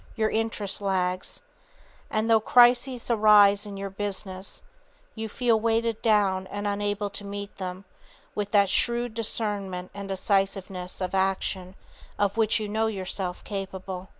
[0.15, 1.43] Your interest lags.
[2.09, 4.63] And though crises arise in your business,
[5.13, 7.85] you feel weighted down and unable to meet them
[8.33, 11.75] with that shrewd discernment and decisiveness of action
[12.17, 14.09] of which you know yourself capable.